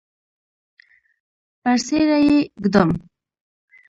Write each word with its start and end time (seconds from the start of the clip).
پر 1.61 1.77
څیره 1.85 2.17
یې 2.27 2.37
ږدم 2.63 2.89